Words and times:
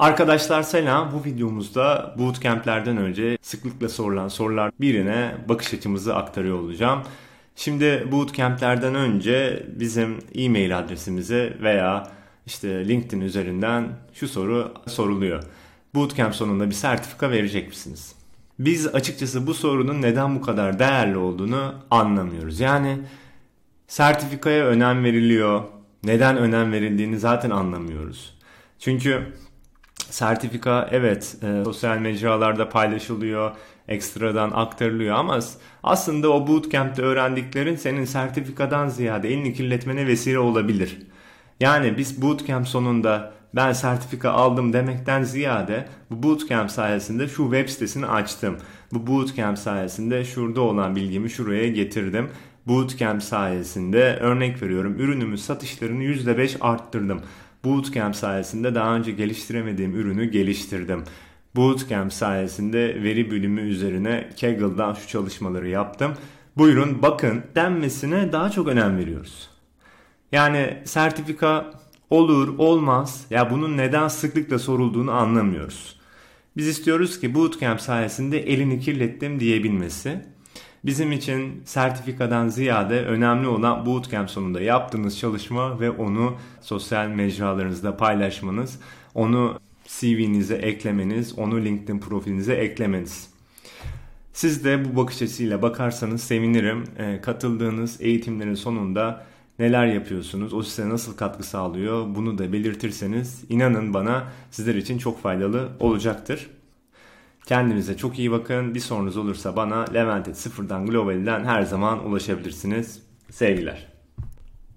Arkadaşlar 0.00 0.62
selam. 0.62 1.12
Bu 1.12 1.24
videomuzda 1.24 2.14
bootcamp'lerden 2.18 2.96
önce 2.96 3.38
sıklıkla 3.42 3.88
sorulan 3.88 4.28
sorular 4.28 4.72
birine 4.80 5.34
bakış 5.48 5.74
açımızı 5.74 6.16
aktarıyor 6.16 6.58
olacağım. 6.58 7.02
Şimdi 7.56 8.08
bootcamp'lerden 8.12 8.94
önce 8.94 9.66
bizim 9.68 10.18
e-mail 10.34 10.78
adresimize 10.78 11.56
veya 11.62 12.08
işte 12.46 12.88
LinkedIn 12.88 13.20
üzerinden 13.20 13.88
şu 14.12 14.28
soru 14.28 14.74
soruluyor. 14.86 15.42
Bootcamp 15.94 16.34
sonunda 16.34 16.66
bir 16.66 16.74
sertifika 16.74 17.30
verecek 17.30 17.68
misiniz? 17.68 18.14
Biz 18.58 18.86
açıkçası 18.86 19.46
bu 19.46 19.54
sorunun 19.54 20.02
neden 20.02 20.36
bu 20.36 20.40
kadar 20.40 20.78
değerli 20.78 21.16
olduğunu 21.16 21.74
anlamıyoruz. 21.90 22.60
Yani 22.60 22.98
sertifikaya 23.88 24.66
önem 24.66 25.04
veriliyor. 25.04 25.62
Neden 26.04 26.36
önem 26.36 26.72
verildiğini 26.72 27.18
zaten 27.18 27.50
anlamıyoruz. 27.50 28.38
Çünkü 28.78 29.32
sertifika 30.10 30.88
evet 30.92 31.36
e, 31.42 31.64
sosyal 31.64 31.98
mecralarda 31.98 32.68
paylaşılıyor, 32.68 33.50
ekstradan 33.88 34.50
aktarılıyor 34.50 35.16
ama 35.16 35.38
aslında 35.82 36.30
o 36.30 36.46
bootcamp'te 36.46 37.02
öğrendiklerin 37.02 37.76
senin 37.76 38.04
sertifikadan 38.04 38.88
ziyade 38.88 39.28
elini 39.28 39.54
kirletmene 39.54 40.06
vesile 40.06 40.38
olabilir. 40.38 40.98
Yani 41.60 41.98
biz 41.98 42.22
bootcamp 42.22 42.68
sonunda 42.68 43.32
ben 43.54 43.72
sertifika 43.72 44.30
aldım 44.30 44.72
demekten 44.72 45.22
ziyade 45.22 45.88
bu 46.10 46.22
bootcamp 46.22 46.70
sayesinde 46.70 47.28
şu 47.28 47.42
web 47.42 47.68
sitesini 47.68 48.06
açtım. 48.06 48.56
Bu 48.92 49.06
bootcamp 49.06 49.58
sayesinde 49.58 50.24
şurada 50.24 50.60
olan 50.60 50.96
bilgimi 50.96 51.30
şuraya 51.30 51.68
getirdim. 51.68 52.30
Bootcamp 52.66 53.22
sayesinde 53.22 54.16
örnek 54.20 54.62
veriyorum 54.62 54.94
ürünümün 54.98 55.36
satışlarını 55.36 56.04
%5 56.04 56.56
arttırdım. 56.60 57.20
Bootcamp 57.64 58.16
sayesinde 58.16 58.74
daha 58.74 58.96
önce 58.96 59.12
geliştiremediğim 59.12 59.94
ürünü 59.94 60.24
geliştirdim. 60.24 61.04
Bootcamp 61.56 62.12
sayesinde 62.12 63.02
veri 63.02 63.30
bölümü 63.30 63.60
üzerine 63.60 64.30
Kaggle'dan 64.40 64.94
şu 64.94 65.08
çalışmaları 65.08 65.68
yaptım. 65.68 66.14
Buyurun 66.56 67.02
bakın 67.02 67.42
denmesine 67.54 68.32
daha 68.32 68.50
çok 68.50 68.68
önem 68.68 68.98
veriyoruz. 68.98 69.50
Yani 70.32 70.82
sertifika 70.84 71.70
olur 72.10 72.58
olmaz 72.58 73.26
ya 73.30 73.50
bunun 73.50 73.76
neden 73.76 74.08
sıklıkla 74.08 74.58
sorulduğunu 74.58 75.10
anlamıyoruz. 75.10 76.00
Biz 76.56 76.68
istiyoruz 76.68 77.20
ki 77.20 77.34
bootcamp 77.34 77.80
sayesinde 77.80 78.38
elini 78.38 78.80
kirlettim 78.80 79.40
diyebilmesi. 79.40 80.24
Bizim 80.84 81.12
için 81.12 81.62
sertifikadan 81.64 82.48
ziyade 82.48 83.04
önemli 83.04 83.48
olan 83.48 83.86
bootcamp 83.86 84.30
sonunda 84.30 84.60
yaptığınız 84.60 85.18
çalışma 85.18 85.80
ve 85.80 85.90
onu 85.90 86.34
sosyal 86.60 87.08
mecralarınızda 87.08 87.96
paylaşmanız, 87.96 88.80
onu 89.14 89.60
CV'nize 89.84 90.54
eklemeniz, 90.54 91.38
onu 91.38 91.64
LinkedIn 91.64 91.98
profilinize 91.98 92.54
eklemeniz. 92.54 93.30
Siz 94.32 94.64
de 94.64 94.84
bu 94.84 94.96
bakış 94.96 95.22
açısıyla 95.22 95.62
bakarsanız 95.62 96.22
sevinirim. 96.22 96.84
E, 96.98 97.20
katıldığınız 97.20 98.00
eğitimlerin 98.00 98.54
sonunda 98.54 99.26
neler 99.58 99.86
yapıyorsunuz, 99.86 100.54
o 100.54 100.62
size 100.62 100.88
nasıl 100.88 101.16
katkı 101.16 101.42
sağlıyor 101.42 102.14
bunu 102.14 102.38
da 102.38 102.52
belirtirseniz 102.52 103.44
inanın 103.48 103.94
bana 103.94 104.24
sizler 104.50 104.74
için 104.74 104.98
çok 104.98 105.22
faydalı 105.22 105.68
olacaktır. 105.80 106.50
Kendinize 107.50 107.96
çok 107.96 108.18
iyi 108.18 108.30
bakın. 108.30 108.74
Bir 108.74 108.80
sorunuz 108.80 109.16
olursa 109.16 109.56
bana 109.56 109.84
Levent 109.94 110.36
sıfırdan 110.36 110.86
globalden 110.86 111.44
her 111.44 111.62
zaman 111.62 112.06
ulaşabilirsiniz. 112.06 113.02
Sevgiler. 113.30 113.89